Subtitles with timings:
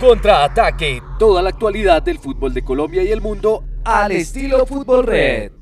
[0.00, 5.52] Contraataque, toda la actualidad del fútbol de Colombia y el mundo al estilo Fútbol Red.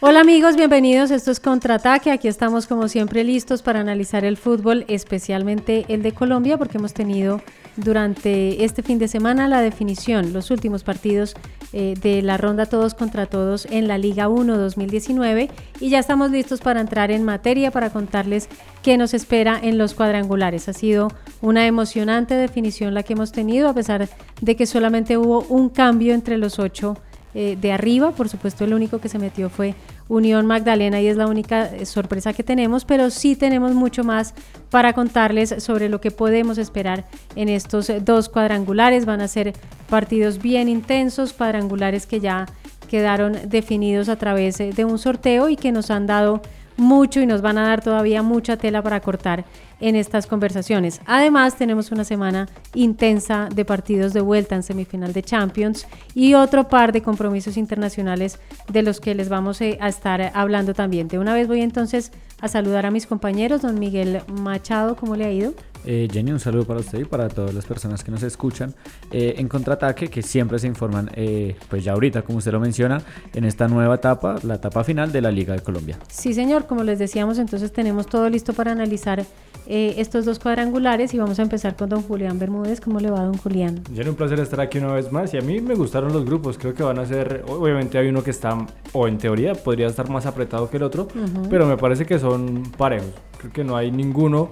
[0.00, 1.12] Hola amigos, bienvenidos.
[1.12, 2.10] Esto es Contraataque.
[2.10, 6.92] Aquí estamos como siempre listos para analizar el fútbol, especialmente el de Colombia, porque hemos
[6.92, 7.40] tenido
[7.76, 11.34] durante este fin de semana la definición, los últimos partidos
[11.72, 15.48] eh, de la ronda todos contra todos en la Liga 1 2019
[15.80, 18.48] y ya estamos listos para entrar en materia para contarles
[18.82, 20.68] qué nos espera en los cuadrangulares.
[20.68, 21.08] Ha sido
[21.40, 24.08] una emocionante definición la que hemos tenido a pesar
[24.40, 26.96] de que solamente hubo un cambio entre los ocho
[27.36, 28.12] eh, de arriba.
[28.12, 29.74] Por supuesto, el único que se metió fue
[30.08, 34.34] Unión Magdalena y es la única eh, sorpresa que tenemos, pero sí tenemos mucho más
[34.70, 37.04] para contarles sobre lo que podemos esperar
[37.36, 39.06] en estos dos cuadrangulares.
[39.06, 39.54] Van a ser
[39.88, 42.46] partidos bien intensos, cuadrangulares que ya
[42.88, 46.42] quedaron definidos a través eh, de un sorteo y que nos han dado
[46.76, 49.44] mucho y nos van a dar todavía mucha tela para cortar
[49.80, 51.00] en estas conversaciones.
[51.06, 56.68] Además, tenemos una semana intensa de partidos de vuelta en semifinal de Champions y otro
[56.68, 58.38] par de compromisos internacionales
[58.72, 61.08] de los que les vamos eh, a estar hablando también.
[61.08, 65.24] De una vez voy entonces a saludar a mis compañeros, don Miguel Machado, ¿cómo le
[65.24, 65.54] ha ido?
[65.84, 68.74] Eh, Jenny, un saludo para usted y para todas las personas que nos escuchan
[69.10, 73.02] eh, en contraataque, que siempre se informan, eh, pues ya ahorita, como usted lo menciona,
[73.34, 75.98] en esta nueva etapa, la etapa final de la Liga de Colombia.
[76.08, 79.24] Sí, señor, como les decíamos, entonces tenemos todo listo para analizar
[79.66, 82.82] estos dos cuadrangulares y vamos a empezar con don Julián Bermúdez.
[82.82, 83.82] ¿Cómo le va, don Julián?
[83.94, 86.58] Jenny, un placer estar aquí una vez más y a mí me gustaron los grupos,
[86.58, 88.58] creo que van a ser, obviamente hay uno que está,
[88.92, 91.08] o en teoría podría estar más apretado que el otro,
[91.48, 93.08] pero me parece que son parejos,
[93.38, 94.50] creo que no hay ninguno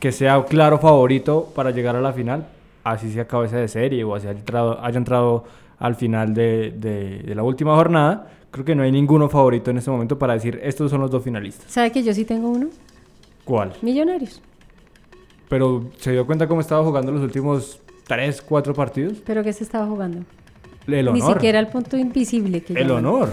[0.00, 2.46] que sea claro favorito para llegar a la final,
[2.84, 5.44] así se esa de serie o así haya entrado, haya entrado
[5.78, 9.90] al final de, de, la última jornada, creo que no hay ninguno favorito en este
[9.90, 11.70] momento para decir estos son los dos finalistas.
[11.70, 12.68] ¿Sabe que yo sí tengo uno?
[13.44, 13.72] ¿Cuál?
[13.82, 14.40] Millonarios.
[15.48, 19.18] Pero ¿se dio cuenta cómo estaba jugando los últimos tres, cuatro partidos?
[19.24, 20.24] ¿Pero qué se estaba jugando?
[20.86, 21.22] El honor.
[21.22, 23.30] Ni siquiera el punto invisible que El honor.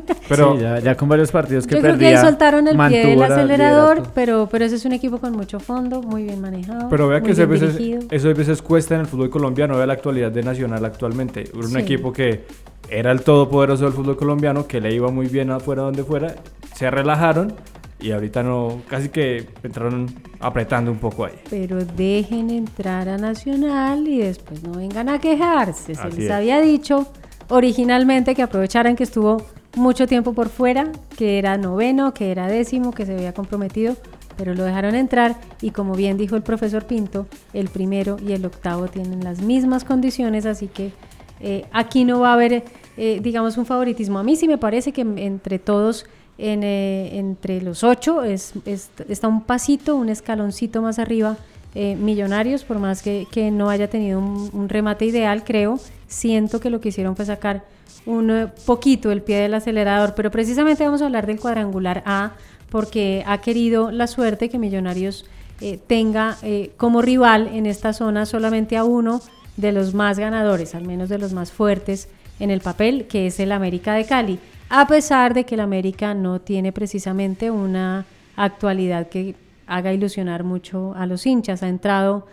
[0.28, 4.02] Pero ya, con varios partidos que Yo creo que ahí soltaron el pie del acelerador,
[4.14, 6.88] pero, pero ese es un equipo con mucho fondo, muy bien manejado.
[6.88, 7.76] Pero vea que eso a, veces,
[8.10, 11.44] eso a veces cuesta en el fútbol colombiano, vea la actualidad de Nacional actualmente.
[11.54, 12.44] Un equipo que
[12.88, 16.34] era el todopoderoso del fútbol colombiano, que le iba muy bien afuera donde fuera,
[16.74, 17.54] se relajaron
[18.02, 20.06] y ahorita no, casi que entraron
[20.40, 21.34] apretando un poco ahí.
[21.48, 25.94] Pero dejen entrar a Nacional y después no vengan a quejarse.
[25.94, 27.06] Se les había dicho
[27.48, 29.42] originalmente que aprovecharan que estuvo
[29.74, 33.96] mucho tiempo por fuera, que era noveno, que era décimo, que se había comprometido,
[34.36, 38.44] pero lo dejaron entrar y como bien dijo el profesor Pinto, el primero y el
[38.44, 40.92] octavo tienen las mismas condiciones, así que
[41.40, 42.64] eh, aquí no va a haber,
[42.96, 44.18] eh, digamos, un favoritismo.
[44.18, 46.06] A mí sí me parece que entre todos,
[46.38, 51.36] en, eh, entre los ocho, es, está un pasito, un escaloncito más arriba.
[51.74, 56.90] Millonarios, por más que, no haya tenido un remate ideal, creo, siento que lo que
[56.90, 57.64] hicieron fue sacar
[58.06, 62.32] un eh, poquito el pie del acelerador, pero precisamente vamos a hablar del cuadrangular A
[62.70, 65.26] porque ha querido la suerte que Millonarios
[65.60, 69.20] eh, tenga eh, como rival en esta zona solamente a uno
[69.56, 72.08] de los más ganadores, al menos de los más fuertes
[72.40, 74.38] en el papel, que es el América de Cali,
[74.70, 78.06] a pesar de que el América no tiene precisamente una
[78.36, 79.34] actualidad que
[79.76, 82.26] haga ilusionar mucho a los hinchas, ha entrado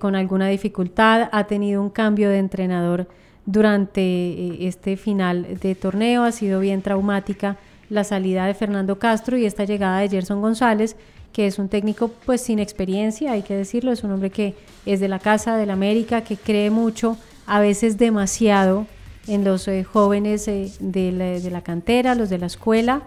[0.00, 3.06] con alguna dificultad, ha tenido un cambio de entrenador
[3.48, 6.24] durante eh, este final de torneo.
[6.24, 7.56] Ha sido bien traumática
[7.88, 10.96] la salida de Fernando Castro y esta llegada de Gerson González,
[11.32, 14.54] que es un técnico pues sin experiencia, hay que decirlo, es un hombre que
[14.84, 18.86] es de la casa del América, que cree mucho, a veces demasiado
[19.26, 23.02] en los eh, jóvenes eh, de, la, cantera, los de la escuela,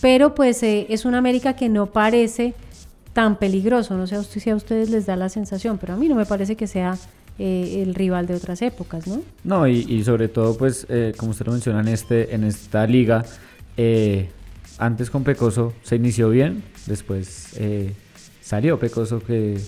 [0.00, 2.54] pero pues es un América que no parece
[3.14, 6.16] tan peligroso, no sé si a ustedes les da la sensación, pero a mí no
[6.16, 6.98] me parece que sea
[7.38, 9.22] eh, el rival de otras épocas, ¿no?
[9.44, 13.24] No, y, sobre todo, pues, eh, como usted lo menciona, en, este, en esta liga,
[13.76, 14.28] eh,
[14.78, 17.56] antes con Pecoso se inició bien, después
[18.40, 19.60] salió Pecoso que,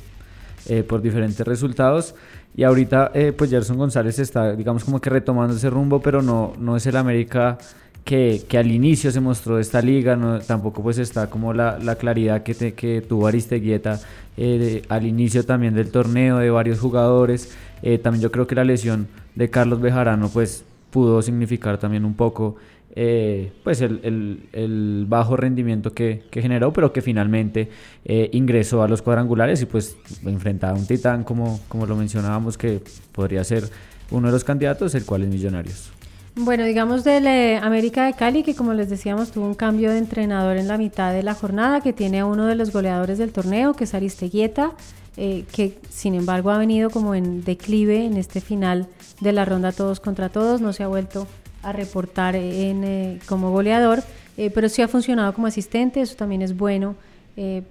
[0.89, 2.17] por diferentes resultados,
[2.57, 6.77] y ahorita, pues, Gerson González está, digamos, como que retomando ese rumbo, pero no, no
[6.77, 7.59] es el América
[8.07, 12.45] que, al inicio se mostró esta liga, no, tampoco pues está como la, la claridad
[12.45, 14.01] que, que tuvo Aristeguieta
[14.37, 17.53] eh, al inicio también del torneo de varios jugadores.
[17.83, 22.15] Eh, también yo creo que la lesión de Carlos Bejarano pues pudo significar también un
[22.15, 22.55] poco
[22.95, 27.71] eh, pues el, bajo rendimiento que, generó, pero que finalmente
[28.05, 32.81] ingresó a los cuadrangulares y pues enfrentaba a un titán como, como lo mencionábamos que
[33.11, 33.65] podría ser
[34.13, 35.96] uno de los candidatos, el cual es Millonarios.
[36.39, 37.27] Bueno, digamos del
[37.63, 41.11] América de Cali, que como les decíamos, tuvo un cambio de entrenador en la mitad
[41.15, 44.73] de la jornada, que tiene a uno de los goleadores del torneo, que es Aristeguieta,
[45.17, 48.87] eh, que sin embargo ha venido como en declive en este final
[49.23, 51.27] de la ronda todos contra todos, no se ha vuelto
[51.63, 54.03] a reportar en, eh, como goleador,
[54.37, 56.97] eh, pero sí ha funcionado como asistente, eso también es bueno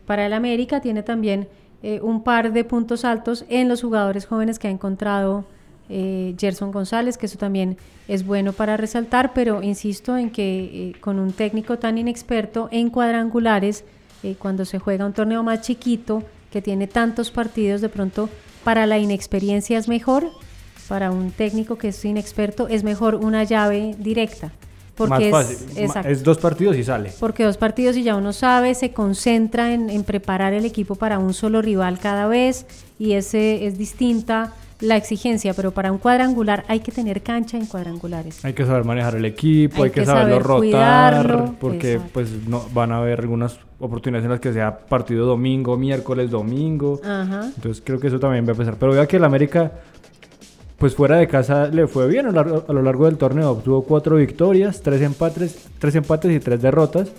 [0.06, 1.48] para el América, tiene también
[2.04, 5.46] un par de puntos altos en los jugadores jóvenes que ha encontrado
[5.90, 7.78] eh, Gerson González, que eso también
[8.08, 12.90] es bueno para resaltar, pero insisto en que eh, con un técnico tan inexperto en
[12.90, 13.84] cuadrangulares,
[14.24, 18.30] eh, cuando se juega un torneo más chiquito, que tiene tantos partidos, de pronto
[18.64, 20.30] para la inexperiencia es mejor,
[20.88, 24.52] para un técnico que es inexperto es mejor una llave directa.
[24.96, 25.30] Porque
[25.76, 27.12] Es, dos partidos y sale.
[27.20, 31.20] Porque dos partidos y ya uno sabe, se concentra en, en preparar el equipo para
[31.20, 32.66] un solo rival cada vez
[32.98, 37.66] y ese es distinta la exigencia, pero para un cuadrangular hay que tener cancha en
[37.66, 38.44] cuadrangulares.
[38.44, 42.98] Hay que saber manejar el equipo, hay, que, saberlo rotar, porque pues no van a
[42.98, 47.00] haber algunas oportunidades en las que sea partido domingo, miércoles, domingo.
[47.04, 48.76] Entonces creo que eso también va a pesar.
[48.78, 49.72] Pero vea que el América,
[50.78, 53.52] pues fuera de casa le fue bien a lo largo, del torneo.
[53.52, 57.12] Obtuvo cuatro victorias, tres empates, tres empates y tres derrotas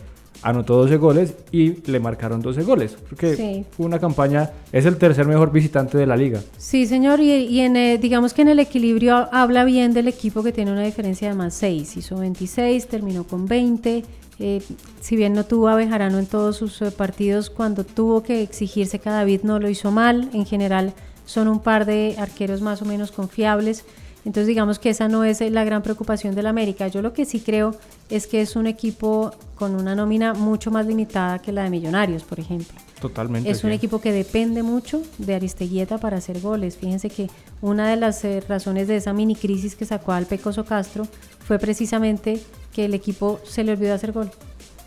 [0.42, 2.96] anotó 12 goles y le marcaron 12 goles.
[3.08, 6.40] Porque fue una campaña, es el tercer mejor visitante de la liga.
[6.58, 10.52] Sí, señor, y, en, eh, digamos que en el equilibrio habla bien del equipo que
[10.52, 11.96] tiene una diferencia de más 6.
[11.96, 14.04] Hizo 26, terminó con 20.
[14.38, 14.62] Eh,
[15.00, 18.98] si bien no tuvo a Bejarano en todos sus eh, partidos, cuando tuvo que exigirse
[18.98, 20.28] cada vez no lo hizo mal.
[20.32, 20.92] En general
[21.24, 23.84] son un par de arqueros más o menos confiables.
[24.26, 26.88] Entonces digamos que esa no es la gran preocupación del América.
[26.88, 27.76] Yo lo que sí creo
[28.10, 32.24] es que es un equipo con una nómina mucho más limitada que la de Millonarios,
[32.24, 32.76] por ejemplo.
[33.00, 33.48] Totalmente.
[33.48, 36.76] Es un equipo que depende mucho de Aristeguieta para hacer goles.
[36.76, 37.30] Fíjense que
[37.62, 41.06] una de las eh, razones de esa mini crisis que sacó al Pecoso Castro
[41.38, 42.42] fue precisamente
[42.72, 44.32] que el equipo se le olvidó hacer gol.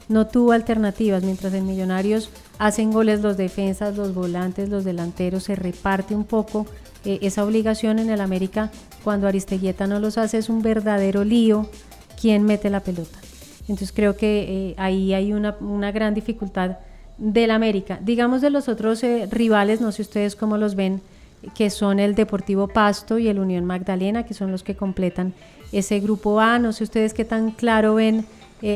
[0.09, 5.55] No tuvo alternativas, mientras en Millonarios hacen goles los defensas, los volantes, los delanteros, se
[5.55, 6.65] reparte un poco
[7.05, 8.71] eh, esa obligación en el América
[9.03, 11.69] cuando Aristeguieta no los hace es un verdadero lío
[12.19, 13.17] quién mete la pelota.
[13.61, 16.77] Entonces creo que eh, ahí hay una, una, gran dificultad
[17.17, 17.99] del América.
[18.01, 21.01] Digamos de los otros eh, rivales, no sé ustedes cómo los ven,
[21.55, 25.33] que son el Deportivo Pasto y el Unión Magdalena, que son los que completan
[25.71, 26.59] ese grupo A.
[26.59, 28.25] No sé ustedes qué tan claro ven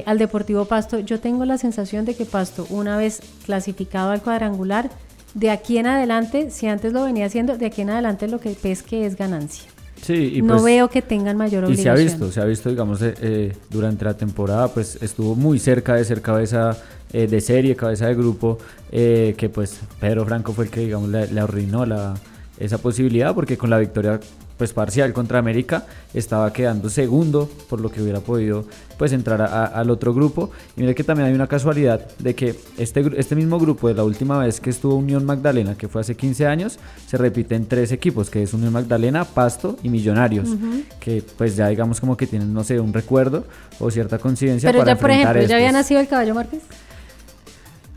[0.05, 0.99] al Deportivo Pasto.
[0.99, 4.89] Yo tengo la sensación de que Pasto, una vez clasificado al cuadrangular,
[5.33, 8.51] de aquí en adelante, si antes lo venía haciendo, de aquí en adelante lo que
[8.51, 9.69] pesque es ganancia.
[10.01, 11.79] Sí, y no pues veo que tengan mayor obligación.
[11.79, 15.33] Y se ha visto, se ha visto, digamos, eh, eh, durante la temporada, pues estuvo
[15.33, 16.77] muy cerca de ser cabeza
[17.13, 18.57] eh, de serie, cabeza de grupo,
[18.91, 22.15] que pues Pedro Franco fue el que, digamos, le, le arruinó la,
[22.59, 24.19] esa posibilidad, porque con la victoria
[24.57, 28.65] pues parcial contra América estaba quedando segundo por lo que hubiera podido
[28.97, 30.51] pues entrar al otro grupo.
[30.77, 34.03] Y mire que también hay una casualidad de que este, este mismo grupo de la
[34.03, 37.91] última vez que estuvo Unión Magdalena que fue hace 15 años se repite en tres
[37.91, 40.49] equipos que es Unión Magdalena, Pasto y Millonarios
[40.99, 43.45] que pues ya digamos como que tienen no sé un recuerdo
[43.79, 46.61] o cierta coincidencia pero ya por ejemplo ya había nacido el caballo Márquez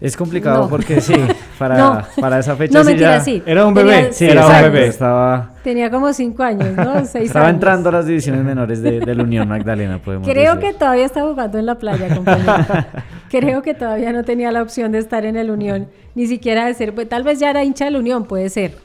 [0.01, 1.15] es complicado porque sí,
[1.59, 3.43] para, para esa fecha no, sí, mentira, ya sí.
[3.47, 4.87] Era un bebé, sí, era un bebé.
[4.89, 7.05] Estaba, Tenía como cinco años, ¿no?
[7.07, 7.55] Seis estaba años.
[7.57, 10.73] entrando a las divisiones menores de, de la Unión Magdalena, podemos Creo decir.
[10.73, 12.55] que todavía está jugando en la playa, compañero.
[13.31, 16.75] Creo que todavía no tenía la opción de estar en el Unión, ni siquiera de
[16.75, 18.77] ser, pues, tal vez ya era hincha del Unión, puede ser,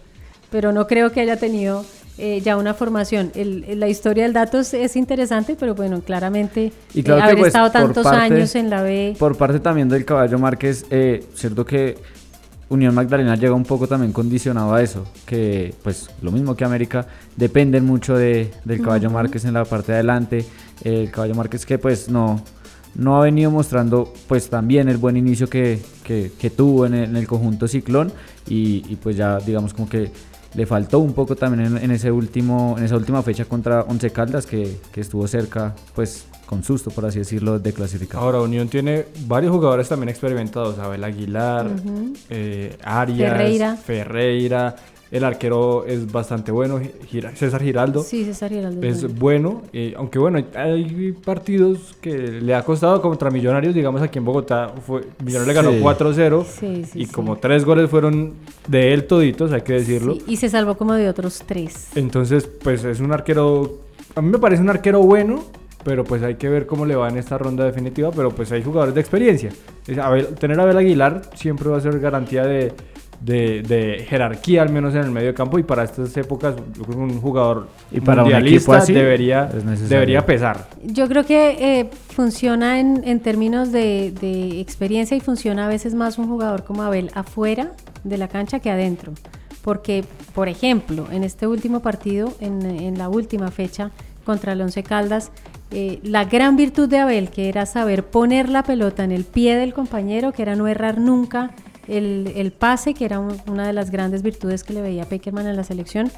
[0.50, 1.86] pero no creo que haya tenido
[2.22, 3.32] eh, ya una formación.
[3.36, 7.38] El, la historia del dato es, es, interesante, pero bueno, claramente Y claro eh, haber
[7.38, 9.16] pues, estado tantos parte- años en la B.
[9.20, 11.98] Por parte también del Caballo Márquez, eh, cierto que
[12.70, 17.06] Unión Magdalena llega un poco también condicionado a eso, que pues lo mismo que América,
[17.36, 20.46] dependen mucho de, del Caballo Márquez en la parte de adelante,
[20.84, 22.42] el Caballo Márquez que pues no,
[22.96, 27.04] no ha venido mostrando pues también el buen inicio que, que- que tuvo en el,
[27.10, 28.14] en el conjunto Ciclón
[28.48, 30.10] y, y, pues ya digamos como que
[30.54, 34.10] le faltó un poco también en, en ese último, en esa última fecha contra Once
[34.12, 38.20] Caldas que, que estuvo cerca pues con susto, por así decirlo, de clasificar.
[38.20, 41.70] Ahora, Unión tiene varios jugadores también experimentados, Abel Aguilar,
[42.30, 43.76] eh, Arias, Ferreira.
[43.78, 44.76] Ferreira.
[45.12, 46.80] El arquero es bastante bueno,
[47.12, 48.02] Gira- César Giraldo.
[48.02, 48.82] Sí, César Giraldo.
[48.88, 54.20] Es bueno, eh, aunque bueno, hay partidos que le ha costado contra Millonarios, digamos aquí
[54.20, 55.80] en Bogotá, fue, Millonarios le ganó Sí.
[55.82, 57.12] 4-0 Sí, sí, y sí.
[57.12, 58.36] como tres goles fueron
[58.68, 60.14] de él toditos, hay que decirlo.
[60.16, 61.90] Sí, y se salvó como de otros tres.
[61.96, 63.80] Entonces, pues es un arquero,
[64.16, 65.44] a mí me parece un arquero bueno,
[65.84, 68.64] pero pues hay que ver cómo le va en esta ronda definitiva, pero pues hay
[68.64, 69.50] jugadores de experiencia.
[69.88, 72.72] Es- Abel- tener a Abel Aguilar siempre va a ser garantía de,
[73.22, 76.98] de- de jerarquía, al menos en el medio campo, y para estas épocas, yo creo
[76.98, 79.46] que un jugador Y para un mundialista equipo así, debería,
[79.88, 80.68] debería pesar.
[80.84, 85.94] Yo creo que eh, funciona en, en términos de, de experiencia y funciona a veces
[85.94, 87.72] más un jugador como Abel afuera
[88.04, 89.14] de la cancha que adentro.
[89.64, 93.92] Porque, por ejemplo, en este último partido, en, en la última fecha
[94.26, 95.32] contra el Once Caldas,
[95.70, 99.56] eh, la gran virtud de Abel, que era saber poner la pelota en el pie
[99.58, 101.52] del compañero, que era no errar nunca
[101.88, 105.56] el, pase, que era un- una de las grandes virtudes que le veía Peckerman en
[105.56, 106.12] la selección,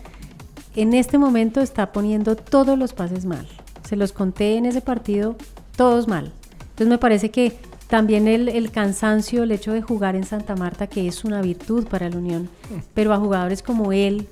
[0.75, 3.47] en este momento está poniendo todos los pases mal.
[3.87, 5.35] Se los conté en ese partido,
[5.75, 6.31] todos mal.
[6.61, 7.53] Entonces me parece que
[7.87, 11.85] también el, el cansancio, el hecho de jugar en Santa Marta, que es una virtud
[11.87, 12.49] para la Unión,
[12.95, 14.27] pero a jugadores como él,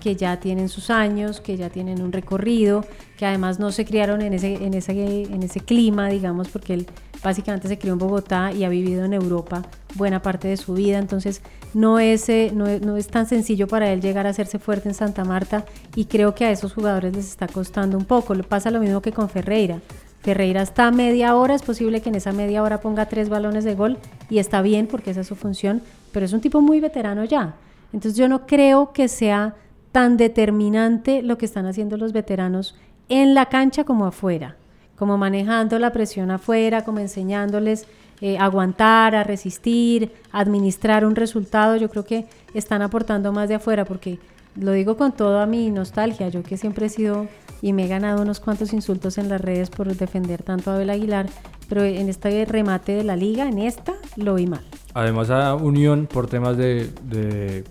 [0.00, 2.84] que ya tienen sus años, que ya tienen un recorrido,
[3.18, 6.86] que además no se criaron en ese, en ese, en ese clima, digamos, porque él
[7.22, 9.62] básicamente se crió en Bogotá y ha vivido en Europa
[9.94, 11.42] buena parte de su vida, entonces
[11.74, 14.94] no es, eh, no, no es tan sencillo para él llegar a hacerse fuerte en
[14.94, 15.64] Santa Marta
[15.94, 18.34] y creo que a esos jugadores les está costando un poco.
[18.42, 19.80] Pasa lo mismo que con Ferreira.
[20.22, 23.64] Ferreira está a media hora, es posible que en esa media hora ponga tres balones
[23.64, 23.98] de gol
[24.30, 27.54] y está bien porque esa es su función, pero es un tipo muy veterano ya.
[27.92, 29.56] Entonces yo no creo que sea
[29.90, 32.76] tan determinante lo que están haciendo los veteranos
[33.08, 34.56] en la cancha como afuera,
[35.02, 37.86] como manejando la presión afuera, como enseñándoles
[38.20, 41.74] eh, aguantar, a resistir, administrar un resultado.
[41.74, 44.20] Yo creo que están aportando más de afuera porque
[44.54, 47.26] lo digo con toda mi nostalgia, yo que siempre he sido
[47.60, 50.90] y me he ganado unos cuantos insultos en las redes por defender tanto a Abel
[50.90, 51.26] Aguilar,
[51.68, 54.62] pero en este remate de la liga, en esta, lo vi mal.
[54.94, 57.64] Además a Unión por temas de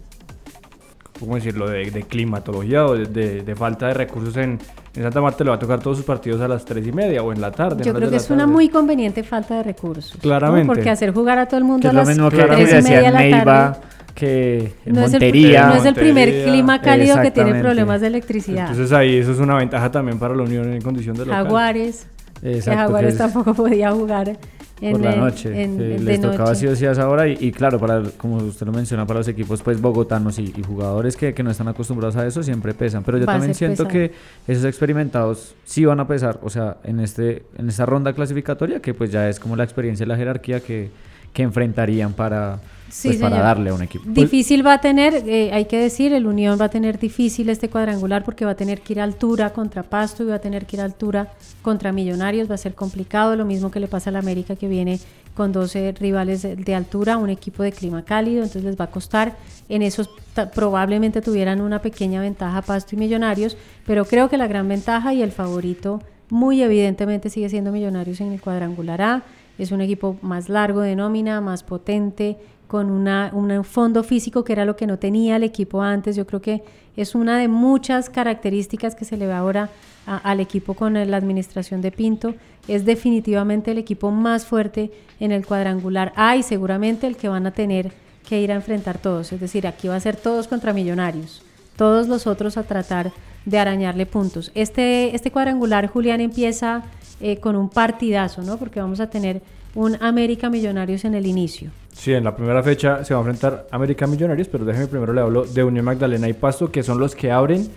[1.22, 1.70] ¿cómo decirlo?
[1.70, 4.60] De, de climatología o de, de- de falta de recursos en,
[4.96, 7.24] en Santa Marta le va a tocar todos sus partidos a las 3 y media
[7.24, 7.84] o en la tarde.
[7.86, 10.16] Yo creo que es una muy conveniente falta de recursos.
[10.16, 10.22] ¿no?
[10.22, 10.68] Claramente.
[10.68, 13.20] Porque hacer jugar a todo el mundo Que a las tres y media de la
[13.20, 13.80] Neiva, tarde.
[14.16, 15.68] que en No es, el, Montería.
[15.68, 16.52] no es el primer Montería.
[16.52, 18.70] clima cálido que tiene problemas de electricidad.
[18.72, 21.44] Entonces ahí eso es una ventaja también para la Unión en condición de local.
[21.46, 22.08] Jaguares,
[22.42, 24.38] que Exacto, que Jaguares es tampoco podía jugar
[24.82, 25.64] en, por la noche.
[25.64, 26.60] en- les tocaba noche.
[26.62, 27.28] sí o sí a esa hora.
[27.28, 30.64] Y, y claro, para como usted lo menciona, para los equipos pues bogotanos y, y
[30.64, 33.04] jugadores que, que no están acostumbrados a eso, siempre pesan.
[33.04, 33.90] Pero yo Va también siento pesado.
[33.90, 34.12] que
[34.52, 36.40] esos experimentados sí van a pesar.
[36.44, 40.04] O sea, en, este, en esta ronda clasificatoria, que pues ya es como la experiencia
[40.04, 40.90] y la jerarquía que,
[41.34, 42.60] que enfrentarían para,
[42.90, 44.04] Sí, pues, para darle a un equipo.
[44.08, 47.70] Difícil va a tener, eh, hay que decir, el Unión va a tener difícil este
[47.70, 50.66] cuadrangular porque va a tener que ir a altura contra Pasto y va a tener
[50.66, 51.30] que ir a altura
[51.62, 54.68] contra Millonarios, va a ser complicado, lo mismo que le pasa a la América que
[54.68, 55.00] viene
[55.36, 58.92] con 12 rivales de, de altura, un equipo de clima cálido, entonces les va a
[58.92, 59.38] costar,
[59.70, 64.48] en esos ta- probablemente tuvieran una pequeña ventaja Pasto y Millonarios, pero creo que la
[64.48, 69.24] gran ventaja y el favorito muy evidentemente sigue siendo Millonarios en el cuadrangular A,
[69.58, 72.38] es un equipo más largo de nómina, más potente,
[72.72, 76.16] con un fondo físico que era lo que no tenía el equipo antes.
[76.16, 76.64] Yo creo que
[76.96, 79.70] es una de muchas características que se le ve ahora
[80.06, 82.34] al equipo con la administración de Pinto.
[82.70, 84.90] Es definitivamente el equipo más fuerte
[85.20, 87.92] en el cuadrangular A y seguramente el que van a tener
[88.28, 89.34] que ir a enfrentar todos.
[89.34, 91.44] Es decir, aquí va a ser todos contra millonarios,
[91.76, 93.12] todos los otros a tratar
[93.46, 94.50] de arañarle puntos.
[94.56, 96.84] Este, este cuadrangular, Julián, empieza
[97.22, 98.58] eh, con un partidazo, ¿no?
[98.58, 99.42] Porque vamos a tener
[99.76, 101.70] un América Millonarios en el inicio.
[101.94, 105.22] Sí, en la primera fecha se va a enfrentar América Millonarios, pero déjeme primero le
[105.22, 107.68] hablo de Unión Magdalena y Pasto, que son los que abren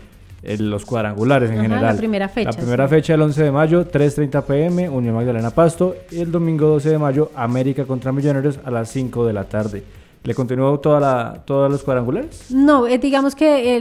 [0.42, 1.94] eh, los cuadrangulares en Ajá, general.
[1.94, 2.94] la primera fecha, La primera sí.
[2.94, 5.94] fecha el 11 de mayo, 3.30 pm, Unión Magdalena Pasto.
[6.10, 9.82] Y el domingo 12 de mayo, América contra Millonarios a las 5 de la tarde.
[10.24, 12.50] ¿Le continúo toda la, todos los cuadrangulares?
[12.50, 13.76] No, eh, digamos que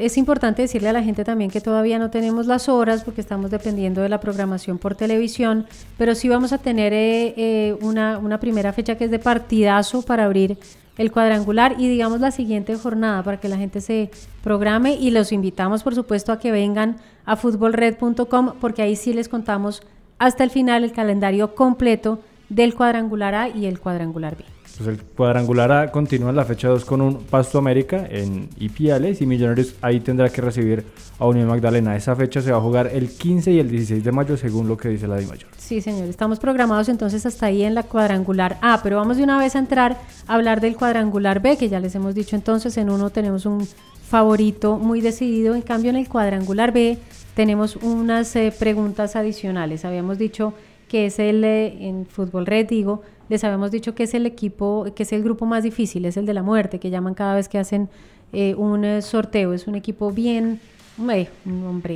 [0.00, 3.50] es importante decirle a la gente también que todavía no tenemos las horas porque estamos
[3.50, 5.66] dependiendo de la programación por televisión,
[5.98, 10.02] pero sí vamos a tener eh, eh, una, una primera fecha que es de partidazo
[10.02, 10.56] para abrir
[10.98, 14.12] el cuadrangular y digamos la siguiente jornada para que la gente se
[14.44, 19.28] programe y los invitamos por supuesto a que vengan a futbolred.com porque ahí sí les
[19.28, 19.82] contamos
[20.18, 24.44] hasta el final el calendario completo del cuadrangular A y el cuadrangular B.
[24.86, 29.26] El cuadrangular A continúa en la fecha 2 con un Pasto América en Ipiales y
[29.26, 30.84] Millonarios ahí tendrá que recibir
[31.18, 31.96] a Unión Magdalena.
[31.96, 34.76] Esa fecha se va a jugar el 15 y el 16 de mayo según lo
[34.76, 35.48] que dice la de Mayor.
[35.56, 36.08] Sí, señor.
[36.08, 39.58] Estamos programados entonces hasta ahí en la cuadrangular A, pero vamos de una vez a
[39.58, 43.46] entrar a hablar del cuadrangular B, que ya les hemos dicho entonces, en uno tenemos
[43.46, 43.66] un
[44.08, 46.98] favorito muy decidido, en cambio en el cuadrangular B
[47.34, 49.84] tenemos unas eh, preguntas adicionales.
[49.84, 50.54] Habíamos dicho
[50.88, 54.84] que es el, eh, en Fútbol Red, digo, les habíamos dicho que es el equipo,
[54.94, 57.48] que es el grupo más difícil, es el de la muerte, que llaman cada vez
[57.48, 57.88] que hacen
[58.34, 59.54] eh, un eh, sorteo.
[59.54, 60.60] Es un equipo bien,
[60.98, 61.30] hombre,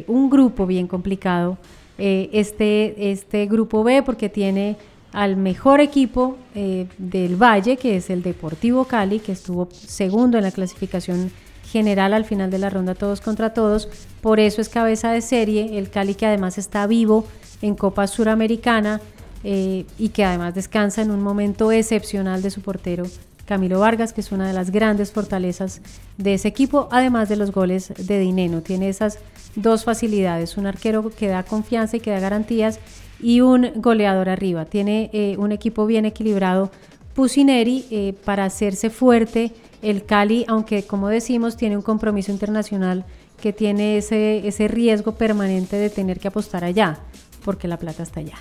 [0.08, 1.58] un grupo bien complicado.
[1.98, 4.78] Eh, este, este grupo B, porque tiene
[5.12, 10.50] al mejor equipo del Valle, que es el Deportivo Cali, que estuvo segundo en la
[10.50, 11.30] clasificación
[11.70, 13.90] general al final de la ronda todos contra todos.
[14.22, 15.78] Por eso es cabeza de serie.
[15.78, 17.26] El Cali que además está vivo
[17.60, 19.00] en Copa Suramericana
[19.48, 23.04] eh, y que además descansa en un momento excepcional de su portero
[23.44, 25.82] Camilo Vargas, que es una de las grandes fortalezas
[26.18, 28.60] de ese equipo, además de los goles de Dineno.
[28.60, 29.20] Tiene esas
[29.54, 32.80] dos facilidades, un arquero que da confianza y que da garantías
[33.20, 34.64] y un goleador arriba.
[34.64, 36.72] Tiene eh, un equipo bien equilibrado.
[37.14, 39.52] Pusineri eh, para hacerse fuerte.
[39.80, 43.04] El Cali, aunque como decimos, tiene un compromiso internacional
[43.40, 46.98] que tiene ese, ese riesgo permanente de tener que apostar allá,
[47.44, 48.38] porque la plata está allá.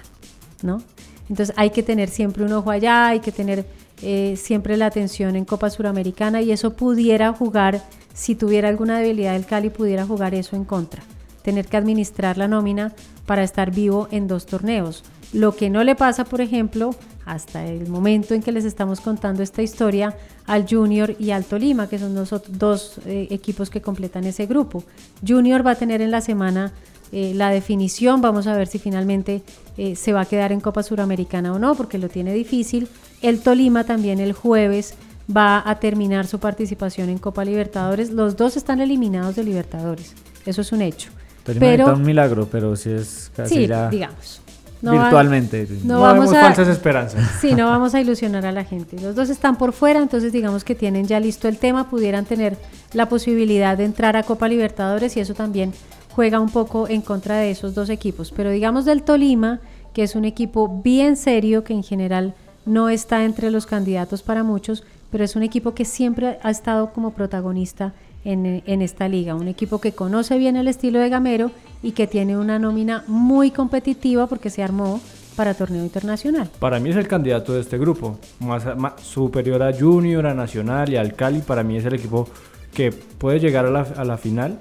[1.29, 3.65] Entonces hay que tener siempre un ojo allá, hay que tener
[4.01, 7.81] eh, siempre la atención en Copa Suramericana y eso pudiera jugar,
[8.13, 11.03] si tuviera alguna debilidad del Cali, pudiera jugar eso en contra.
[11.41, 12.93] Tener que administrar la nómina
[13.25, 15.03] para estar vivo en dos torneos.
[15.33, 16.95] Lo que no le pasa, por ejemplo,
[17.25, 21.89] hasta el momento en que les estamos contando esta historia, al Junior y al Tolima,
[21.89, 24.83] que son los dos eh, equipos que completan ese grupo.
[25.27, 26.71] Junior va a tener en la semana
[27.11, 29.41] eh, la definición, vamos a ver si finalmente
[29.77, 32.87] eh, se va a quedar en Copa Suramericana o no, porque lo tiene difícil.
[33.21, 34.95] El Tolima también el jueves
[35.35, 38.11] va a terminar su participación en Copa Libertadores.
[38.11, 40.13] Los dos están eliminados de Libertadores,
[40.45, 41.11] eso es un hecho.
[41.43, 44.41] pero un milagro, pero si es casi sí, digamos.
[44.81, 45.67] virtualmente.
[45.83, 47.21] no, vamos a, falsas esperanzas.
[47.41, 48.99] Sí, no vamos a ilusionar a la gente.
[48.99, 52.57] Los dos están por fuera, entonces digamos que tienen ya listo el tema, pudieran tener
[52.93, 55.73] la posibilidad de entrar a Copa Libertadores y eso también
[56.15, 58.31] juega un poco en contra de esos dos equipos.
[58.31, 59.59] Pero digamos del Tolima,
[59.93, 62.33] que es un equipo bien serio, que en general
[62.65, 66.93] no está entre los candidatos para muchos, pero es un equipo que siempre ha estado
[66.93, 67.93] como protagonista
[68.23, 69.35] en, esta liga.
[69.35, 71.51] Un equipo que conoce bien el estilo de Gamero
[71.83, 75.01] y que tiene una nómina muy competitiva porque se armó
[75.35, 76.49] para torneo internacional.
[76.59, 78.63] Para mí es el candidato de este grupo, más,
[79.03, 81.41] superior a Junior, a Nacional y al Cali.
[81.41, 82.27] Para mí es el equipo
[82.73, 84.57] que puede llegar a la final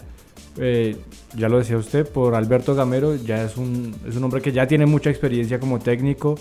[0.59, 0.97] eh,
[1.37, 4.67] ya lo decía usted, por Alberto Gamero, ya es un, es un hombre que ya
[4.67, 6.37] tiene mucha experiencia como técnico.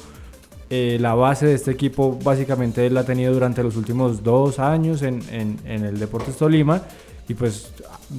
[0.69, 4.60] Eh, la base de este equipo básicamente él la ha tenido durante los últimos dos
[4.60, 6.82] años en, en, en, el Deportes Tolima.
[7.28, 7.71] Y pues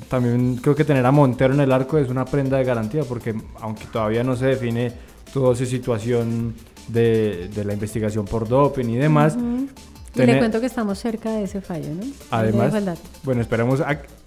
[0.09, 3.35] también creo que tener a Montero en el arco es una prenda de garantía, porque
[3.61, 4.93] aunque todavía no se define
[5.33, 6.55] toda su situación
[6.89, 9.37] de, de la investigación por doping y demás,
[10.15, 12.05] y le cuento que estamos cerca de ese fallo, ¿no?
[12.31, 12.73] Además,
[13.23, 13.83] bueno, esperemos.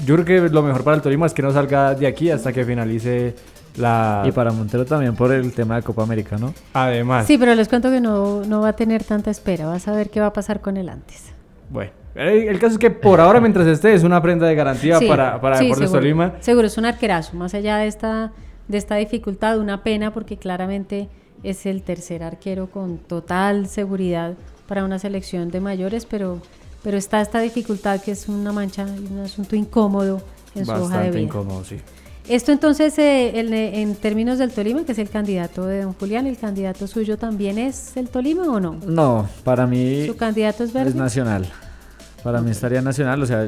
[0.06, 2.52] Yo creo que lo mejor para el Tolima es que no salga de aquí hasta
[2.52, 3.36] que finalice
[3.78, 4.24] la...
[4.26, 6.54] Y para Montero también por el tema de Copa América, ¿no?
[6.74, 7.26] Además.
[7.28, 9.68] Sí, pero les cuento que no, no va a tener tanta espera.
[9.68, 11.26] Vas a ver qué va a pasar con él antes.
[11.70, 11.92] Bueno.
[12.16, 15.60] El caso es que por ahora, mientras esté, es una prenda de garantía para, para
[15.60, 16.34] Deportes Tolima.
[16.40, 17.38] Seguro, es un arquerazo.
[17.38, 18.32] Más allá de esta,
[18.68, 21.10] de esta dificultad, una pena porque claramente
[21.44, 24.34] es el tercer arquero con total seguridad
[24.68, 26.42] para una selección de mayores, pero,
[26.84, 30.22] pero está esta dificultad que es una mancha, un asunto incómodo
[30.56, 31.22] en su hoja de vida.
[31.22, 31.78] incómodo, sí.
[32.28, 36.38] Esto entonces, eh, en, términos del Tolima, que es el candidato de don Julián, ¿el
[36.38, 38.78] candidato suyo también es el Tolima o no?
[38.86, 40.06] No, para mí...
[40.06, 40.90] ¿Su candidato es verde?
[40.90, 41.48] Es nacional.
[42.24, 43.48] Para mí estaría nacional, o sea,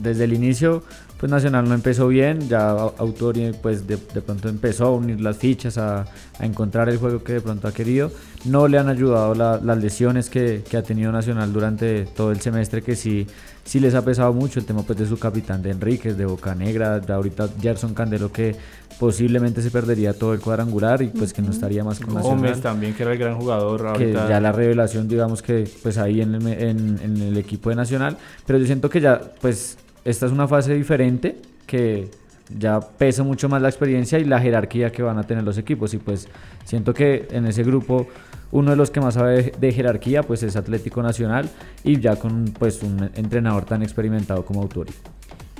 [0.00, 0.82] desde el inicio
[1.18, 5.76] pues Nacional no empezó bien, ya Autori pues de, pronto empezó a unir las fichas,
[5.76, 6.06] a,
[6.38, 8.12] encontrar el juego que de pronto ha querido.
[8.44, 12.94] No le han ayudado las lesiones que, ha tenido Nacional durante todo el semestre, que
[12.94, 13.26] sí,
[13.64, 16.54] sí les ha pesado mucho el tema pues de su capitán de Enríquez, de Boca
[16.54, 18.54] Negra, de ahorita Gerson Candelo que
[19.00, 22.38] posiblemente se perdería todo el cuadrangular y pues que no estaría más con Nacional.
[22.38, 26.20] Gómez también que era el gran jugador Que ya la revelación digamos que pues ahí
[26.20, 30.24] en el, en, en el equipo de Nacional, pero yo siento que ya pues esta
[30.24, 32.10] es una fase diferente que
[32.56, 35.92] ya pesa mucho más la experiencia y la jerarquía que van a tener los equipos.
[35.92, 36.28] Y pues
[36.64, 38.06] siento que en ese grupo
[38.50, 41.50] uno de los que más sabe de jerarquía pues es Atlético Nacional
[41.84, 44.92] y ya con pues un entrenador tan experimentado como Autori.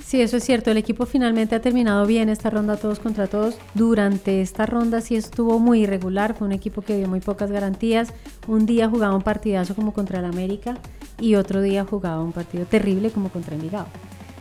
[0.03, 0.71] Sí, eso es cierto.
[0.71, 3.59] El equipo finalmente ha terminado bien esta ronda todos contra todos.
[3.75, 6.33] Durante esta ronda sí estuvo muy irregular.
[6.33, 8.11] Fue un equipo que dio muy pocas garantías.
[8.47, 10.79] Un día jugaba un partidazo como contra el América
[11.19, 13.85] y otro día jugaba un partido terrible como contra Envigado.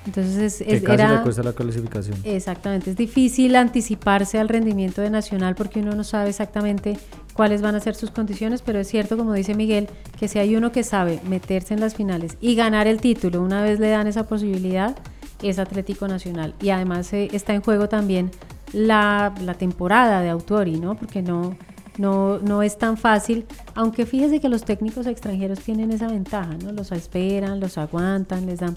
[0.08, 2.16] Entonces es, casi le cuesta la clasificación.
[2.24, 6.96] Exactamente, es difícil anticiparse al rendimiento de Nacional porque uno no sabe exactamente
[7.34, 9.86] cuáles van a ser sus condiciones, pero es cierto, como dice Miguel,
[10.18, 13.60] que si hay uno que sabe meterse en las finales y ganar el título, una
[13.60, 14.96] vez le dan esa posibilidad,
[15.42, 16.54] es Atlético Nacional.
[16.62, 18.30] Y además eh, está en juego también
[18.72, 20.96] la, la, temporada de Autori, ¿no?
[20.96, 21.54] Porque no,
[21.98, 23.44] no, no es tan fácil,
[23.74, 26.72] aunque fíjese que los técnicos extranjeros tienen esa ventaja, ¿no?
[26.72, 28.74] Los esperan, los aguantan, les dan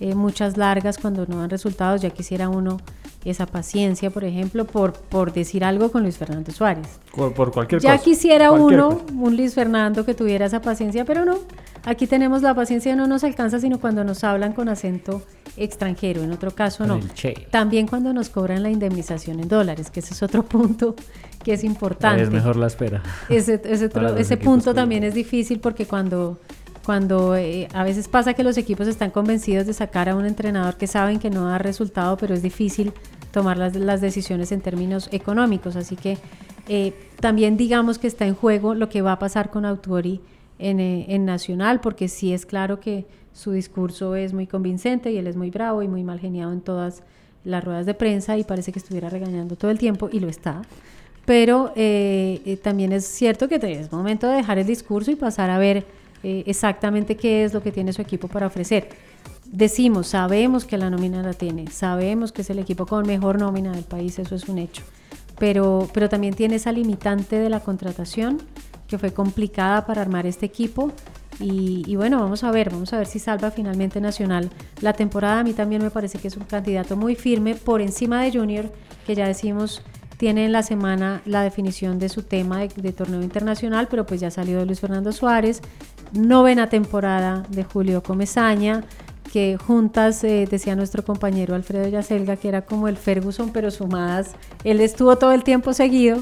[0.00, 2.02] eh, muchas largas cuando no dan resultados.
[2.02, 2.78] Ya quisiera uno
[3.24, 6.86] esa paciencia, por ejemplo, por, por decir algo con Luis Fernando Suárez.
[7.14, 7.98] Por, cualquier ya cosa.
[7.98, 11.38] Ya quisiera uno, un Luis Fernando que tuviera esa paciencia, pero no.
[11.84, 15.22] Aquí tenemos la paciencia, no nos alcanza sino cuando nos hablan con acento
[15.56, 17.00] extranjero, en otro caso no.
[17.50, 20.94] También cuando nos cobran la indemnización en dólares, que ese es otro punto
[21.42, 22.22] que es importante.
[22.22, 23.02] Es mejor la espera.
[23.28, 26.40] Ese, ese, ese punto también es difícil porque cuando
[26.86, 30.76] cuando eh, a veces pasa que los equipos están convencidos de sacar a un entrenador
[30.76, 32.92] que saben que no da resultado, pero es difícil
[33.32, 35.74] tomar las, las decisiones en términos económicos.
[35.74, 36.16] Así que
[36.68, 40.20] eh, también digamos que está en juego lo que va a pasar con Autori
[40.60, 45.16] en, eh, en, Nacional, porque sí es claro que su discurso es muy convincente y
[45.16, 47.02] él es muy bravo y muy mal geniado en todas
[47.42, 50.62] las ruedas de prensa y parece que estuviera regañando todo el tiempo y lo está.
[51.24, 51.72] Pero
[52.62, 55.84] también es cierto que es momento de dejar el discurso y pasar a ver
[56.28, 58.88] eh, exactamente qué es lo que tiene su equipo para ofrecer.
[59.44, 63.70] Decimos, sabemos que la nómina la tiene, sabemos que es el equipo con mejor nómina
[63.70, 64.82] del país, eso es un hecho,
[65.38, 68.42] pero, pero también tiene esa limitante de la contratación
[68.88, 70.90] que fue complicada para armar este equipo
[71.38, 75.38] y, y, bueno, vamos a ver, vamos a ver si salva finalmente Nacional la temporada.
[75.38, 78.72] A mí también me parece que es un candidato muy firme por encima de Junior,
[79.06, 79.80] que ya decimos
[80.16, 84.30] tiene en la semana la definición de su tema de, torneo internacional, pero pues ya
[84.30, 85.60] salió de Luis Fernando Suárez,
[86.12, 88.84] novena temporada de Julio Comezaña,
[89.32, 94.34] que juntas, eh, decía nuestro compañero Alfredo Yacelga, que era como el Ferguson, pero sumadas,
[94.64, 96.18] él estuvo todo el tiempo seguido,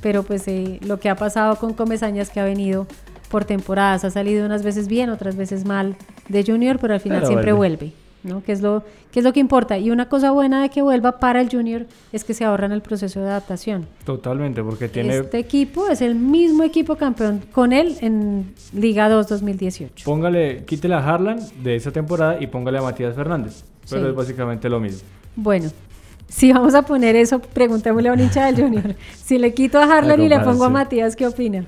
[0.00, 2.86] pero pues eh, lo que ha pasado con Comezaña es que ha venido
[3.30, 5.96] por temporadas, ha salido unas veces bien, otras veces mal
[6.28, 7.92] de Junior, pero al final siempre vuelve.
[8.26, 8.42] ¿No?
[8.42, 9.78] Que es, lo, que es lo que importa.
[9.78, 12.82] Y una cosa buena de que vuelva para el Junior es que se ahorran el
[12.82, 13.86] proceso de adaptación.
[14.04, 15.16] Totalmente, porque tiene...
[15.16, 20.04] Este equipo es el mismo equipo campeón con él en Liga 2 2018.
[20.04, 23.64] Póngale, quítele a Harlan de esa temporada y póngale a Matías Fernández.
[23.88, 25.08] Pero es básicamente lo mismo.
[25.36, 25.70] Bueno,
[26.28, 28.94] si vamos a poner eso, preguntémosle a un hincha del Junior.
[29.26, 31.64] Si le quito a Harlan y le pongo a Matías, ¿qué opina?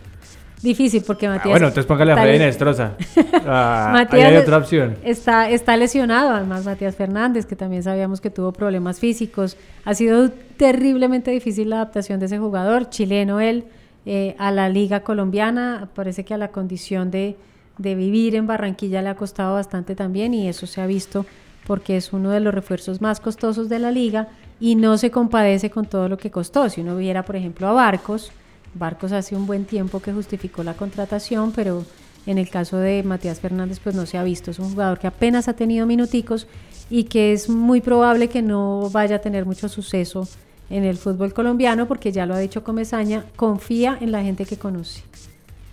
[0.62, 1.50] Difícil porque ah, Matías.
[1.52, 2.92] bueno, entonces póngale a Freddy Nestroza.
[3.50, 4.96] Ah, Matías hay otra opción.
[5.04, 9.56] Está, está lesionado, además, Matías Fernández, que también sabíamos que tuvo problemas físicos.
[9.84, 13.64] Ha sido terriblemente difícil la adaptación de ese jugador, chileno él,
[14.04, 15.88] eh, a la liga colombiana.
[15.94, 17.36] Parece que a la condición de,
[17.78, 21.24] de vivir en Barranquilla le ha costado bastante también, y eso se ha visto
[21.66, 25.70] porque es uno de los refuerzos más costosos de la liga y no se compadece
[25.70, 26.68] con todo lo que costó.
[26.68, 28.32] Si uno viera, por ejemplo, a Barcos
[28.74, 31.84] Barcos hace un buen tiempo que justificó la contratación, pero
[32.26, 34.50] en el caso de Matías Fernández pues no se ha visto.
[34.50, 36.46] Es un jugador que apenas ha tenido minuticos
[36.90, 40.28] y que es muy probable que no vaya a tener mucho suceso
[40.70, 44.58] en el fútbol colombiano porque ya lo ha dicho Comesaña, confía en la gente que
[44.58, 45.02] conoce.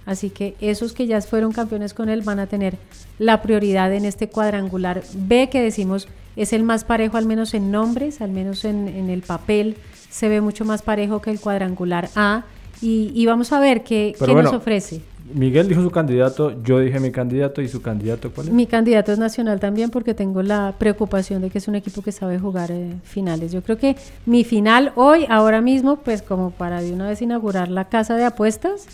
[0.05, 2.77] Así que esos que ya fueron campeones con él van a tener
[3.17, 7.71] la prioridad en este cuadrangular B que decimos es el más parejo al menos en
[7.71, 9.77] nombres, al menos en, en el papel
[10.09, 12.43] se ve mucho más parejo que el cuadrangular A
[12.81, 15.01] y, vamos a ver qué, nos ofrece.
[15.33, 18.53] Miguel dijo su candidato, yo dije mi candidato y su candidato cuál es.
[18.53, 22.11] Mi candidato es Nacional también porque tengo la preocupación de que es un equipo que
[22.11, 23.51] sabe jugar eh, finales.
[23.51, 23.95] Yo creo que
[24.27, 28.23] mi final hoy, ahora mismo, pues como para de una vez inaugurar la casa de
[28.23, 28.85] apuestas,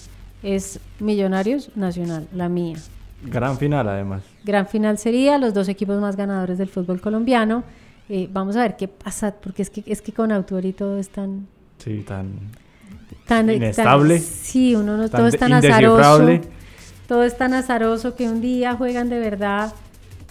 [0.41, 2.77] es Millonarios Nacional, la mía.
[3.25, 4.23] Gran final además.
[4.45, 7.63] Gran final sería los dos equipos más ganadores del fútbol colombiano.
[8.07, 10.97] Eh, vamos a ver qué pasa, porque es que, es que con Autor y todo
[10.97, 11.47] es tan...
[11.77, 12.29] Sí, tan
[13.27, 14.19] tan inestable.
[14.19, 16.41] sí, uno no, todo es tan azaroso.
[17.07, 19.73] Todo es tan azaroso que un día juegan de verdad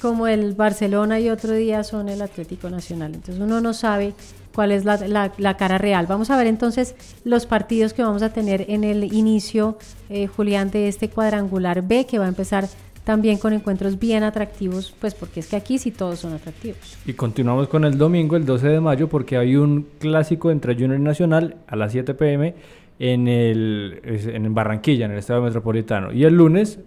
[0.00, 3.14] como el Barcelona y otro día son el Atlético Nacional.
[3.14, 4.14] Entonces uno no sabe
[4.54, 6.06] cuál es la, la, cara real.
[6.06, 9.76] Vamos a ver entonces los partidos que vamos a tener en el inicio,
[10.08, 12.66] eh, Julián, de este cuadrangular B que va a empezar
[13.04, 16.96] también con encuentros bien atractivos, pues porque es que aquí sí todos son atractivos.
[17.06, 20.96] Y continuamos con el domingo, el 12 de mayo, porque hay un clásico entre Junior
[20.98, 22.54] y Nacional a las 7 pm
[23.00, 26.12] en, el, en Barranquilla, en el Estado Metropolitano.
[26.12, 26.78] Y el lunes,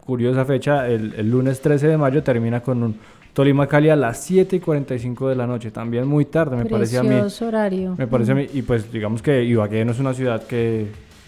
[0.00, 2.96] curiosa fecha, el, lunes 13 de mayo termina con un
[3.34, 6.96] Tolima Cali a las 7 y 45 de la noche, también muy tarde, me parece
[6.96, 7.20] a mí.
[7.42, 7.94] horario.
[7.98, 10.86] Me parece a mí, y pues digamos que Ibagué no es una ciudad que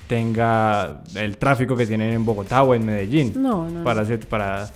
[0.09, 3.35] tenga el tráfico que tienen en Bogotá o en Medellín.
[3.37, 3.85] No, no.
[3.85, 4.71] Para, hacer, para,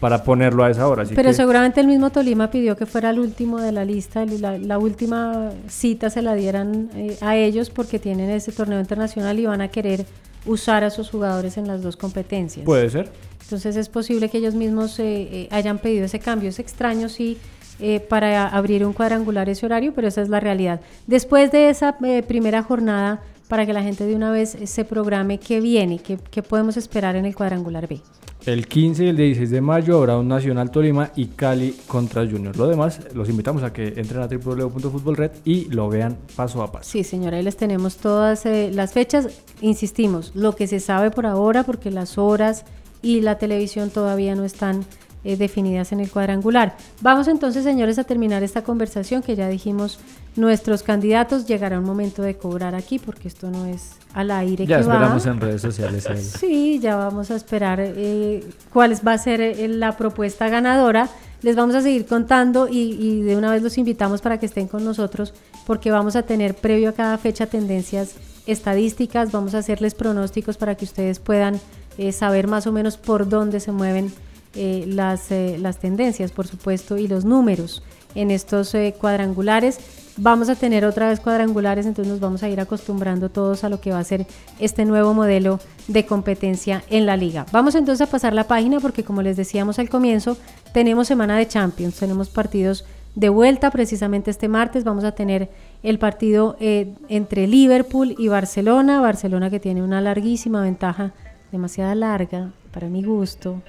[0.00, 1.04] para ponerlo a esa hora.
[1.14, 4.78] Pero seguramente el mismo Tolima pidió que fuera el último de la lista, la, la
[4.78, 9.60] última cita se la dieran eh, a ellos porque tienen ese torneo internacional y van
[9.60, 10.06] a querer
[10.46, 12.64] usar a sus jugadores en las dos competencias.
[12.64, 13.10] Puede ser.
[13.42, 16.50] Entonces es posible que ellos mismos eh, eh, hayan pedido ese cambio.
[16.50, 17.38] Es extraño, sí,
[17.80, 20.80] eh, para abrir un cuadrangular ese horario, pero esa es la realidad.
[21.06, 25.60] Después de esa primera jornada, para que la gente de una vez se programe qué
[25.60, 28.02] viene, qué, qué podemos esperar en el cuadrangular B.
[28.48, 32.56] El 15 y el 16 de mayo habrá un Nacional Tolima y Cali contra Junior.
[32.56, 36.88] Lo demás, los invitamos a que entren a www.futbolred y lo vean paso a paso.
[36.88, 39.28] Sí, señora, ahí les tenemos todas las fechas.
[39.60, 42.64] Insistimos, lo que se sabe por ahora, porque las horas
[43.02, 44.86] y la televisión todavía no están
[45.24, 46.74] eh, definidas en el cuadrangular.
[47.02, 49.98] Vamos entonces, señores, a terminar esta conversación que ya dijimos
[50.38, 51.46] nuestros candidatos.
[51.46, 54.66] Llegará un momento de cobrar aquí porque esto no es al aire.
[54.66, 56.08] Ya esperamos en redes sociales.
[56.38, 61.08] Sí, ya vamos a esperar eh, cuál va a ser eh, la propuesta ganadora.
[61.42, 64.66] Les vamos a seguir contando y, y, de una vez los invitamos para que estén
[64.66, 65.34] con nosotros
[65.66, 68.14] porque vamos a tener previo a cada fecha tendencias
[68.48, 71.60] estadísticas, vamos a hacerles pronósticos para que ustedes puedan
[71.98, 74.12] eh, saber más o menos por dónde se mueven
[74.54, 77.82] eh, las, eh, las tendencias, por supuesto, y los números
[78.14, 79.78] en estos cuadrangulares.
[80.20, 83.80] Vamos a tener otra vez cuadrangulares, entonces nos vamos a ir acostumbrando todos a lo
[83.80, 84.26] que va a ser
[84.58, 87.46] este nuevo modelo de competencia en la liga.
[87.52, 90.36] Vamos entonces a pasar la página porque como les decíamos al comienzo,
[90.72, 95.50] tenemos semana de Champions, tenemos partidos de vuelta precisamente este martes, vamos a tener
[95.84, 101.12] el partido entre Liverpool y Barcelona, Barcelona que tiene una larguísima ventaja
[101.52, 103.62] demasiada larga para mi gusto.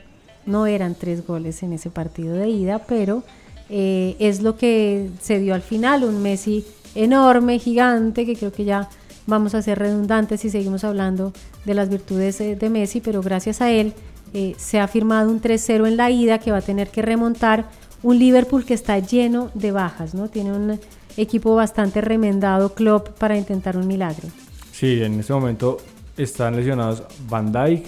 [0.47, 3.21] No eran tres goles en ese partido de ida, pero
[3.69, 8.65] eh, es lo que se dio al final, un Messi enorme, gigante, que creo que
[8.65, 8.89] ya
[9.27, 11.31] vamos a ser redundantes si seguimos hablando
[11.65, 13.93] de las virtudes eh, de Messi, pero gracias a él
[14.33, 17.65] eh, se ha firmado un 3-0 en la ida que va a tener que remontar
[18.03, 20.29] un Liverpool que está lleno de bajas, ¿no?
[20.29, 20.79] Tiene un
[21.17, 24.27] equipo bastante remendado Klopp para intentar un milagro.
[24.71, 25.77] Sí, en ese momento
[26.15, 27.85] están lesionados Van Dijk,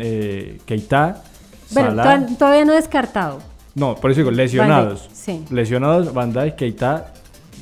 [0.00, 1.22] eh, Keita,
[1.70, 2.02] Bueno,
[2.38, 3.51] todavía no descartado.
[3.74, 5.08] No, por eso digo, lesionados.
[5.12, 5.44] sí.
[5.50, 7.12] Lesionados Van Dijk, Keita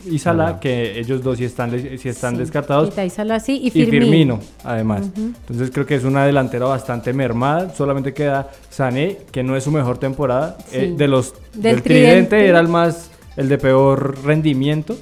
[0.05, 2.89] y Salah, que ellos dos sí están, sí están descartados.
[2.89, 4.41] Keita y Salah sí, y Firmino.
[4.65, 5.11] además.
[5.17, 7.71] Entonces creo que es una delantera bastante mermada.
[7.75, 10.57] Solamente queda Sané, que no es su mejor temporada.
[10.73, 14.97] Eh, de los del, tridente era el más el de peor rendimiento.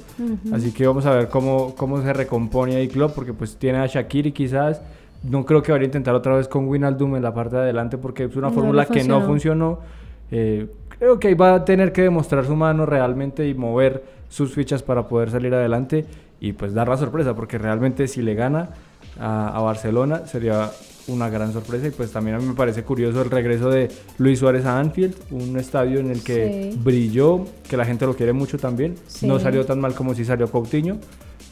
[0.53, 3.87] Así que vamos a ver cómo, cómo se recompone ahí Klopp, porque pues tiene a
[3.87, 4.81] Shakiri quizás.
[5.23, 7.97] No creo que vaya a intentar otra vez con Winaldum en la parte de adelante
[7.97, 9.79] porque es una fórmula que no funcionó.
[10.31, 10.67] Eh,
[10.99, 14.83] creo que ahí va a tener que demostrar su mano realmente y mover sus fichas
[14.83, 16.05] para poder salir adelante
[16.39, 18.69] y pues dar la sorpresa, porque realmente si le gana
[19.19, 20.69] a, a Barcelona sería
[21.09, 24.39] una gran sorpresa y pues también a mí me parece curioso el regreso de Luis
[24.39, 28.57] Suárez a Anfield, un estadio en el que brilló, que la gente lo quiere mucho
[28.57, 30.97] también, no salió tan mal como si salió Coutinho.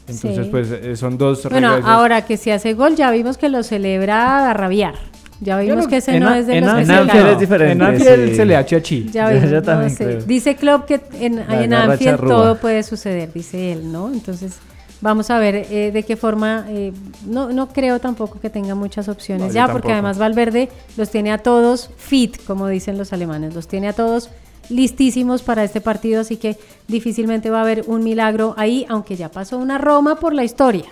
[0.06, 3.62] Entonces, pues eh, son dos Bueno, ahora que si hace gol, ya vimos que lo
[3.62, 4.94] celebra a rabiar.
[5.40, 7.72] Ya vimos que ese no es de los En Anfield es diferente.
[7.72, 9.08] En Anfield se le ha chi.
[9.12, 14.12] Ya vimos, Dice Klopp que en, en Anfield todo puede suceder, dice él, ¿no?
[14.12, 14.58] Entonces,
[15.00, 16.92] Vamos a ver eh, de qué forma, eh,
[17.24, 21.38] no, no creo tampoco que tenga muchas opciones ya, porque además Valverde los tiene a
[21.38, 24.30] todos fit, como dicen los alemanes, los tiene a todos
[24.68, 29.30] listísimos para este partido, así que difícilmente va a haber un milagro ahí, aunque ya
[29.30, 30.86] pasó una Roma por la historia.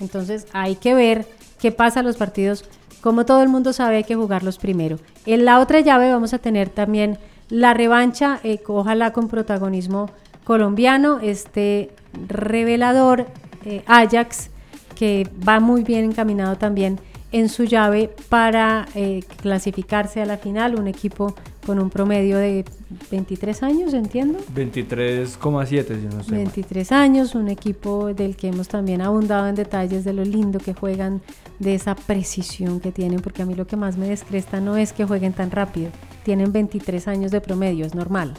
[0.00, 1.26] Entonces hay que ver
[1.60, 2.64] qué pasa en los partidos.
[3.00, 4.98] Como todo el mundo sabe, hay que jugarlos primero.
[5.26, 10.10] En la otra llave vamos a tener también la revancha, eh, ojalá con protagonismo
[10.44, 11.90] colombiano, este
[12.28, 13.26] revelador
[13.64, 14.50] eh, Ajax,
[14.94, 16.98] que va muy bien encaminado también
[17.32, 21.34] en su llave para eh, clasificarse a la final, un equipo
[21.64, 22.64] con un promedio de
[23.10, 24.38] 23 años, entiendo.
[24.54, 26.32] 23,7, si no sé.
[26.32, 30.74] 23 años, un equipo del que hemos también abundado en detalles de lo lindo que
[30.74, 31.20] juegan,
[31.60, 34.92] de esa precisión que tienen, porque a mí lo que más me descresta no es
[34.92, 35.90] que jueguen tan rápido,
[36.24, 38.34] tienen 23 años de promedio, es normal.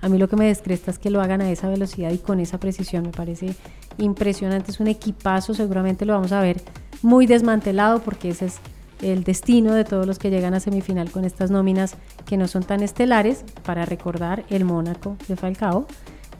[0.00, 2.38] A mí lo que me descresta es que lo hagan a esa velocidad y con
[2.38, 3.02] esa precisión.
[3.04, 3.54] Me parece
[3.98, 4.70] impresionante.
[4.70, 6.62] Es un equipazo, seguramente lo vamos a ver
[7.02, 8.58] muy desmantelado porque ese es
[9.02, 12.62] el destino de todos los que llegan a semifinal con estas nóminas que no son
[12.62, 13.44] tan estelares.
[13.64, 15.86] Para recordar, el Mónaco de Falcao.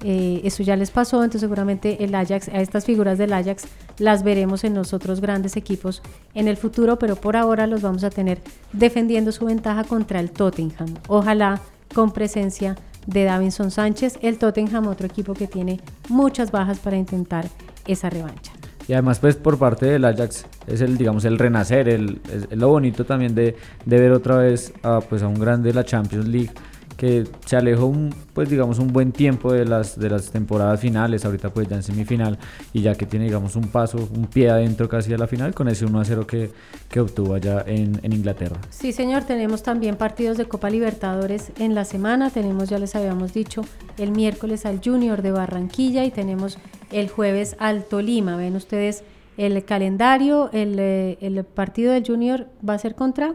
[0.04, 3.64] Eh, eso ya les pasó, entonces seguramente el Ajax, a estas figuras del Ajax
[3.98, 6.02] las veremos en los otros grandes equipos
[6.34, 8.40] en el futuro, pero por ahora los vamos a tener
[8.72, 10.94] defendiendo su ventaja contra el Tottenham.
[11.08, 11.60] Ojalá
[11.94, 14.18] con presencia de Davinson Sánchez.
[14.22, 17.46] El Tottenham, otro equipo que tiene muchas bajas para intentar
[17.86, 18.52] esa revancha.
[18.88, 22.68] Y además, pues por parte del Ajax es el, digamos, el renacer, el, es, lo
[22.68, 26.28] bonito también de, de, ver otra vez a, pues, a un grande de la Champions
[26.28, 26.50] League
[26.96, 31.24] que se alejó un, pues digamos un buen tiempo de las de las temporadas finales,
[31.24, 32.38] ahorita pues ya en semifinal
[32.72, 35.68] y ya que tiene digamos un paso, un pie adentro casi a la final con
[35.68, 36.50] ese 1 a 0 que,
[36.88, 38.56] que obtuvo allá en, en, Inglaterra.
[38.70, 43.34] Sí señor, tenemos también partidos de Copa Libertadores en la semana, tenemos ya les habíamos
[43.34, 43.62] dicho
[43.98, 46.58] el miércoles al Junior de Barranquilla y tenemos
[46.90, 49.04] el jueves al Tolima, ven ustedes
[49.36, 53.34] el calendario, el, eh, el partido del Junior va a ser contra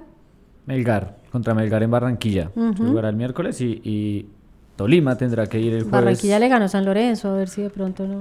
[0.65, 2.51] Melgar contra Melgar en Barranquilla.
[2.77, 4.27] Jugará el miércoles y, y,
[4.75, 5.91] Tolima tendrá que ir el jueves.
[5.91, 8.19] Barranquilla le ganó San Lorenzo, a ver si de pronto no.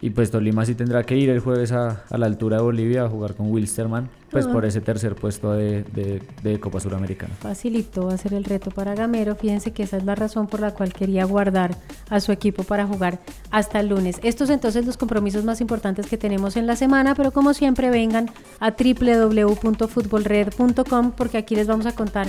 [0.00, 3.02] Y pues Tolima sí tendrá que ir el jueves a, a la altura de Bolivia
[3.04, 7.34] a jugar con Wilstermann, pues por ese tercer puesto de, de, de, Copa Suramericana.
[7.40, 9.34] Facilito va a ser el reto para Gamero.
[9.34, 11.74] Fíjense que esa es la razón por la cual quería guardar
[12.10, 13.18] a su equipo para jugar
[13.50, 14.20] hasta el lunes.
[14.22, 18.30] Estos entonces los compromisos más importantes que tenemos en la semana, pero como siempre vengan
[18.60, 22.28] a www.futbolred.com porque aquí les vamos a contar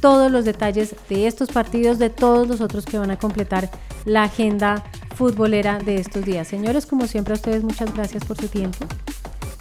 [0.00, 3.70] todos los detalles de estos partidos, de todos los otros que van a completar
[4.04, 4.84] la agenda
[5.16, 6.46] futbolera de estos días.
[6.46, 8.86] Señores, como siempre a ustedes muchas gracias por su tiempo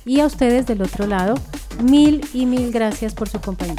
[0.06, 1.36] y a ustedes del otro lado,
[1.82, 3.76] mil y mil gracias por su compañía.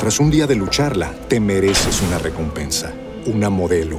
[0.00, 2.92] Tras un día de lucharla, te mereces una recompensa,
[3.26, 3.98] una modelo,